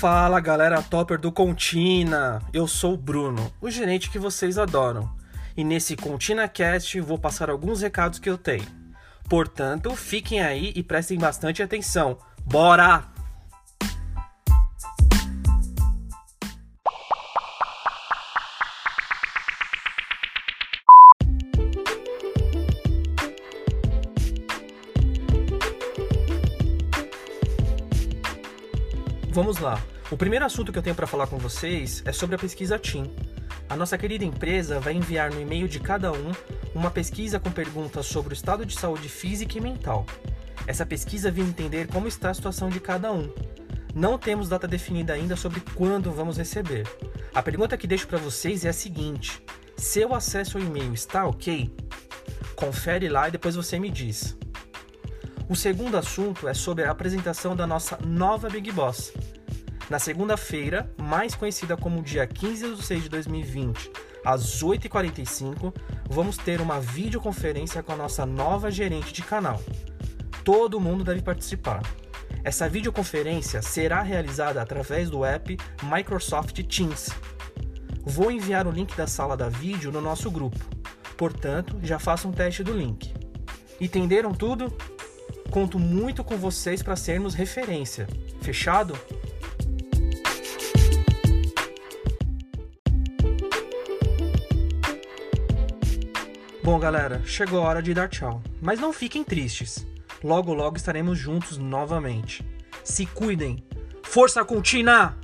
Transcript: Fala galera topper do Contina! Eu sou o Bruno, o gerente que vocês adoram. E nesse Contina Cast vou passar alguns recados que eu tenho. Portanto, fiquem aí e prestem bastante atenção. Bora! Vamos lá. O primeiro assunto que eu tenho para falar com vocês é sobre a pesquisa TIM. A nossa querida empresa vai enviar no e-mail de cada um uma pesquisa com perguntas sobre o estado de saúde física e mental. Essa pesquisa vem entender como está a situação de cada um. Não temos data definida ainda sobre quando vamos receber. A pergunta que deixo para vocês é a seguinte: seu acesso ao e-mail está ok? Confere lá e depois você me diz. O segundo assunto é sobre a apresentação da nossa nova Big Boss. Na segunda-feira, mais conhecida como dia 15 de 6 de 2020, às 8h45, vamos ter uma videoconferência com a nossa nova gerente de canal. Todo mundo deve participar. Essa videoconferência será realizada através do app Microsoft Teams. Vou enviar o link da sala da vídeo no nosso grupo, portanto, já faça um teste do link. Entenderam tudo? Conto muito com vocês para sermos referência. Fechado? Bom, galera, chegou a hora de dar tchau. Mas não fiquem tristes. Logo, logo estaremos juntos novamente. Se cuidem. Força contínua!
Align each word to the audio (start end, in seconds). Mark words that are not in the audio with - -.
Fala 0.00 0.40
galera 0.40 0.82
topper 0.82 1.20
do 1.20 1.30
Contina! 1.30 2.40
Eu 2.54 2.66
sou 2.66 2.94
o 2.94 2.96
Bruno, 2.96 3.52
o 3.60 3.68
gerente 3.68 4.08
que 4.08 4.18
vocês 4.18 4.56
adoram. 4.56 5.14
E 5.54 5.62
nesse 5.62 5.94
Contina 5.94 6.48
Cast 6.48 6.98
vou 7.02 7.18
passar 7.18 7.50
alguns 7.50 7.82
recados 7.82 8.18
que 8.18 8.30
eu 8.30 8.38
tenho. 8.38 8.64
Portanto, 9.28 9.94
fiquem 9.94 10.40
aí 10.40 10.72
e 10.74 10.82
prestem 10.82 11.18
bastante 11.18 11.62
atenção. 11.62 12.16
Bora! 12.46 13.19
Vamos 29.32 29.58
lá. 29.58 29.80
O 30.10 30.16
primeiro 30.16 30.44
assunto 30.44 30.72
que 30.72 30.78
eu 30.78 30.82
tenho 30.82 30.96
para 30.96 31.06
falar 31.06 31.28
com 31.28 31.38
vocês 31.38 32.02
é 32.04 32.10
sobre 32.10 32.34
a 32.34 32.38
pesquisa 32.38 32.76
TIM. 32.76 33.08
A 33.68 33.76
nossa 33.76 33.96
querida 33.96 34.24
empresa 34.24 34.80
vai 34.80 34.92
enviar 34.92 35.30
no 35.30 35.40
e-mail 35.40 35.68
de 35.68 35.78
cada 35.78 36.12
um 36.12 36.32
uma 36.74 36.90
pesquisa 36.90 37.38
com 37.38 37.48
perguntas 37.48 38.06
sobre 38.06 38.32
o 38.32 38.34
estado 38.34 38.66
de 38.66 38.74
saúde 38.74 39.08
física 39.08 39.56
e 39.56 39.60
mental. 39.60 40.04
Essa 40.66 40.84
pesquisa 40.84 41.30
vem 41.30 41.44
entender 41.44 41.86
como 41.86 42.08
está 42.08 42.30
a 42.30 42.34
situação 42.34 42.68
de 42.68 42.80
cada 42.80 43.12
um. 43.12 43.32
Não 43.94 44.18
temos 44.18 44.48
data 44.48 44.66
definida 44.66 45.12
ainda 45.12 45.36
sobre 45.36 45.60
quando 45.76 46.10
vamos 46.10 46.36
receber. 46.36 46.84
A 47.32 47.40
pergunta 47.40 47.76
que 47.76 47.86
deixo 47.86 48.08
para 48.08 48.18
vocês 48.18 48.64
é 48.64 48.70
a 48.70 48.72
seguinte: 48.72 49.40
seu 49.76 50.12
acesso 50.12 50.58
ao 50.58 50.64
e-mail 50.64 50.92
está 50.92 51.24
ok? 51.24 51.72
Confere 52.56 53.08
lá 53.08 53.28
e 53.28 53.32
depois 53.32 53.54
você 53.54 53.78
me 53.78 53.90
diz. 53.90 54.36
O 55.50 55.56
segundo 55.56 55.96
assunto 55.96 56.46
é 56.46 56.54
sobre 56.54 56.84
a 56.84 56.92
apresentação 56.92 57.56
da 57.56 57.66
nossa 57.66 57.98
nova 58.06 58.48
Big 58.48 58.70
Boss. 58.70 59.12
Na 59.90 59.98
segunda-feira, 59.98 60.88
mais 60.96 61.34
conhecida 61.34 61.76
como 61.76 62.04
dia 62.04 62.24
15 62.24 62.76
de 62.76 62.82
6 62.84 63.02
de 63.02 63.08
2020, 63.08 63.90
às 64.24 64.62
8h45, 64.62 65.74
vamos 66.08 66.36
ter 66.36 66.60
uma 66.60 66.80
videoconferência 66.80 67.82
com 67.82 67.90
a 67.90 67.96
nossa 67.96 68.24
nova 68.24 68.70
gerente 68.70 69.12
de 69.12 69.22
canal. 69.22 69.60
Todo 70.44 70.78
mundo 70.78 71.02
deve 71.02 71.20
participar. 71.20 71.82
Essa 72.44 72.68
videoconferência 72.68 73.60
será 73.60 74.02
realizada 74.02 74.62
através 74.62 75.10
do 75.10 75.24
app 75.24 75.58
Microsoft 75.82 76.62
Teams. 76.62 77.08
Vou 78.04 78.30
enviar 78.30 78.68
o 78.68 78.70
link 78.70 78.96
da 78.96 79.08
sala 79.08 79.36
da 79.36 79.48
vídeo 79.48 79.90
no 79.90 80.00
nosso 80.00 80.30
grupo, 80.30 80.60
portanto, 81.16 81.76
já 81.82 81.98
faça 81.98 82.28
um 82.28 82.32
teste 82.32 82.62
do 82.62 82.72
link. 82.72 83.12
Entenderam 83.80 84.32
tudo? 84.32 84.72
Conto 85.50 85.80
muito 85.80 86.22
com 86.22 86.36
vocês 86.36 86.80
para 86.80 86.94
sermos 86.94 87.34
referência. 87.34 88.06
Fechado? 88.40 88.96
Bom, 96.62 96.78
galera, 96.78 97.20
chegou 97.24 97.60
a 97.60 97.64
hora 97.64 97.82
de 97.82 97.92
dar 97.92 98.08
tchau. 98.08 98.40
Mas 98.62 98.78
não 98.78 98.92
fiquem 98.92 99.24
tristes. 99.24 99.84
Logo, 100.22 100.54
logo 100.54 100.76
estaremos 100.76 101.18
juntos 101.18 101.58
novamente. 101.58 102.46
Se 102.84 103.04
cuidem. 103.04 103.64
Força 104.04 104.44
contínua! 104.44 105.16